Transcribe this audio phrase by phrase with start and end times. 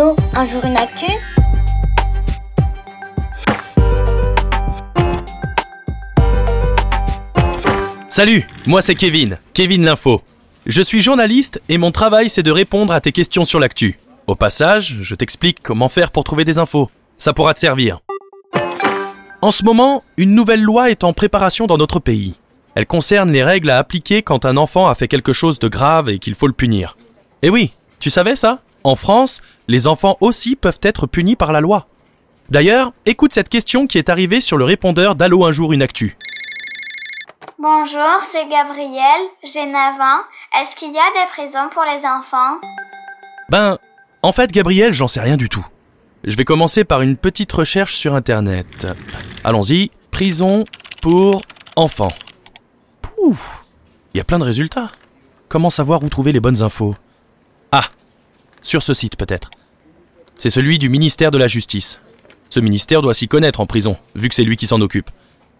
[0.00, 1.06] Un jour une actu
[8.08, 10.22] Salut, moi c'est Kevin, Kevin l'Info.
[10.66, 13.98] Je suis journaliste et mon travail c'est de répondre à tes questions sur l'actu.
[14.28, 16.90] Au passage, je t'explique comment faire pour trouver des infos.
[17.16, 17.98] Ça pourra te servir.
[19.42, 22.36] En ce moment, une nouvelle loi est en préparation dans notre pays.
[22.76, 26.08] Elle concerne les règles à appliquer quand un enfant a fait quelque chose de grave
[26.08, 26.96] et qu'il faut le punir.
[27.42, 28.60] Eh oui, tu savais ça?
[28.88, 31.88] En France, les enfants aussi peuvent être punis par la loi.
[32.48, 36.16] D'ailleurs, écoute cette question qui est arrivée sur le répondeur d'Allo un jour une actu.
[37.58, 40.22] Bonjour, c'est Gabriel, j'ai 9 ans.
[40.58, 42.56] Est-ce qu'il y a des prisons pour les enfants?
[43.50, 43.76] Ben,
[44.22, 45.66] en fait, Gabriel, j'en sais rien du tout.
[46.24, 48.86] Je vais commencer par une petite recherche sur Internet.
[49.44, 50.64] Allons-y, prison
[51.02, 51.42] pour
[51.76, 52.14] enfants.
[53.02, 53.64] Pouf,
[54.14, 54.90] il y a plein de résultats.
[55.50, 56.94] Comment savoir où trouver les bonnes infos?
[57.70, 57.84] Ah,
[58.68, 59.50] sur ce site peut-être.
[60.36, 61.98] C'est celui du ministère de la Justice.
[62.50, 65.10] Ce ministère doit s'y connaître en prison, vu que c'est lui qui s'en occupe.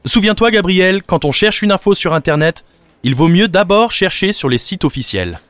[0.05, 2.65] Souviens-toi, Gabriel, quand on cherche une info sur Internet,
[3.03, 5.41] il vaut mieux d'abord chercher sur les sites officiels.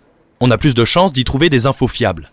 [0.40, 2.30] On a plus de chances d'y trouver des infos fiables.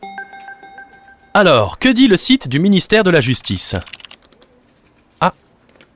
[1.33, 3.75] Alors, que dit le site du ministère de la Justice?
[5.19, 5.33] Ah,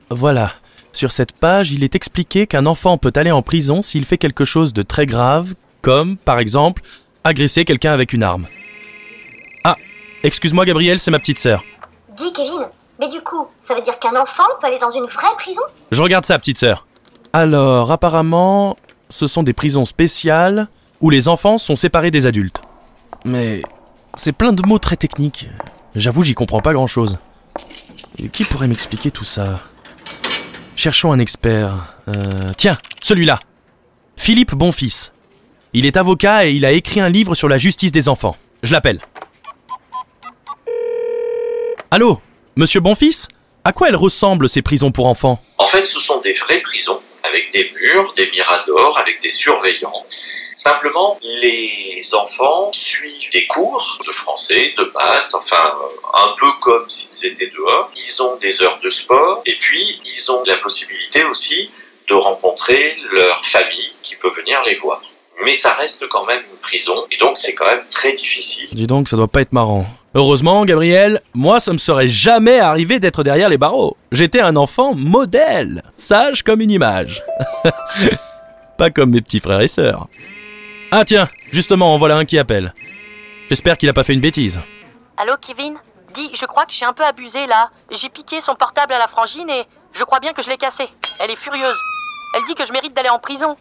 [0.10, 0.54] voilà.
[0.92, 4.44] Sur cette page, il est expliqué qu'un enfant peut aller en prison s'il fait quelque
[4.44, 6.82] chose de très grave, comme, par exemple,
[7.24, 8.48] agresser quelqu'un avec une arme.
[10.24, 11.64] Excuse-moi Gabriel, c'est ma petite sœur.
[12.18, 12.68] Dis Kevin,
[13.00, 15.62] mais du coup, ça veut dire qu'un enfant peut aller dans une vraie prison?
[15.92, 16.86] Je regarde ça, petite sœur.
[17.32, 18.76] Alors, apparemment,
[19.10, 20.68] ce sont des prisons spéciales
[21.00, 22.62] où les enfants sont séparés des adultes.
[23.24, 23.62] Mais
[24.16, 25.50] c'est plein de mots très techniques.
[25.96, 27.18] J'avoue, j'y comprends pas grand-chose.
[28.34, 29.62] Qui pourrait m'expliquer tout ça?
[30.76, 31.74] Cherchons un expert.
[32.10, 33.40] Euh, tiens, celui-là.
[34.18, 35.12] Philippe Bonfils.
[35.74, 38.36] Il est avocat et il a écrit un livre sur la justice des enfants.
[38.64, 39.00] Je l'appelle.
[41.92, 42.22] Allô
[42.56, 43.28] Monsieur Bonfils?
[43.64, 45.42] À quoi elles ressemblent ces prisons pour enfants?
[45.58, 50.06] En fait, ce sont des vraies prisons, avec des murs, des miradors, avec des surveillants.
[50.56, 55.74] Simplement, les enfants suivent des cours de français, de maths, enfin,
[56.14, 57.90] un peu comme s'ils étaient dehors.
[57.96, 61.72] Ils ont des heures de sport, et puis ils ont la possibilité aussi
[62.08, 65.02] de rencontrer leur famille qui peut venir les voir.
[65.44, 68.68] Mais ça reste quand même une prison, et donc c'est quand même très difficile.
[68.74, 69.86] Dis donc, ça doit pas être marrant.
[70.16, 73.96] Heureusement, Gabriel, moi ça me serait jamais arrivé d'être derrière les barreaux.
[74.12, 77.24] J'étais un enfant modèle, sage comme une image.
[78.78, 80.08] pas comme mes petits frères et sœurs.
[80.92, 82.74] Ah tiens, justement, en voilà un qui appelle.
[83.50, 84.60] J'espère qu'il a pas fait une bêtise.
[85.18, 85.76] Allô, Kevin?
[86.14, 87.70] Dis, je crois que j'ai un peu abusé là.
[87.92, 90.88] J'ai piqué son portable à la frangine et je crois bien que je l'ai cassé.
[91.22, 91.78] Elle est furieuse.
[92.36, 93.56] Elle dit que je mérite d'aller en prison.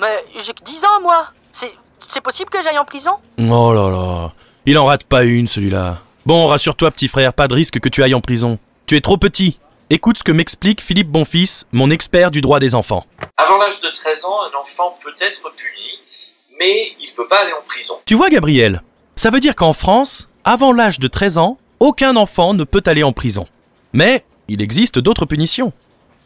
[0.00, 1.28] Mais j'ai que 10 ans, moi.
[1.52, 3.12] C'est, possible que j'aille en prison?
[3.38, 4.32] Oh là là,
[4.66, 6.00] il en rate pas une celui-là.
[6.26, 8.58] Bon, rassure-toi petit frère, pas de risque que tu ailles en prison.
[8.86, 9.58] Tu es trop petit.
[9.90, 13.04] Écoute ce que m'explique Philippe Bonfils, mon expert du droit des enfants.
[13.36, 16.28] Avant l'âge de 13 ans, un enfant peut être puni,
[16.58, 17.94] mais il ne peut pas aller en prison.
[18.04, 18.82] Tu vois Gabriel,
[19.16, 23.02] ça veut dire qu'en France, avant l'âge de 13 ans, aucun enfant ne peut aller
[23.02, 23.46] en prison.
[23.92, 25.72] Mais il existe d'autres punitions.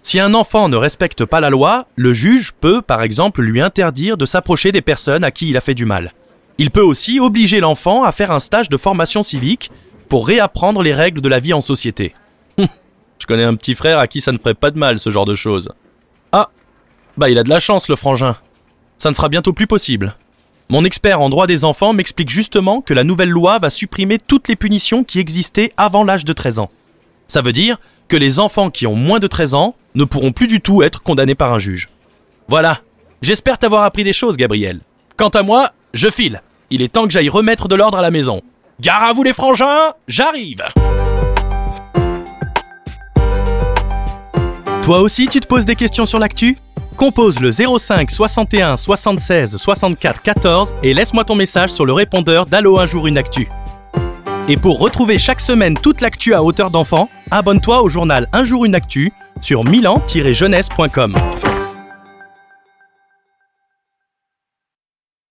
[0.07, 4.17] Si un enfant ne respecte pas la loi, le juge peut par exemple lui interdire
[4.17, 6.13] de s'approcher des personnes à qui il a fait du mal.
[6.59, 9.73] Il peut aussi obliger l'enfant à faire un stage de formation civique
[10.09, 12.15] pour réapprendre les règles de la vie en société.
[13.19, 15.25] Je connais un petit frère à qui ça ne ferait pas de mal ce genre
[15.25, 15.71] de choses.
[16.31, 16.51] Ah,
[17.17, 18.37] bah il a de la chance le frangin.
[18.99, 20.15] Ça ne sera bientôt plus possible.
[20.69, 24.47] Mon expert en droit des enfants m'explique justement que la nouvelle loi va supprimer toutes
[24.47, 26.71] les punitions qui existaient avant l'âge de 13 ans.
[27.29, 27.79] Ça veut dire
[28.09, 31.03] que les enfants qui ont moins de 13 ans ne pourront plus du tout être
[31.03, 31.89] condamnés par un juge.
[32.49, 32.81] Voilà.
[33.23, 34.81] J'espère t'avoir appris des choses, Gabriel.
[35.17, 36.43] Quant à moi, je file.
[36.71, 38.43] Il est temps que j'aille remettre de l'ordre à la maison.
[38.81, 40.63] Gare à vous les frangins, j'arrive
[44.83, 46.59] Toi aussi tu te poses des questions sur l'actu?
[46.97, 52.79] Compose le 05 61 76 64 14 et laisse-moi ton message sur le répondeur d'Allo
[52.79, 53.49] un jour une actu.
[54.49, 58.65] Et pour retrouver chaque semaine toute l'actu à hauteur d'enfant, abonne-toi au journal Un jour
[58.65, 61.17] une actu sur milan-jeunesse.com.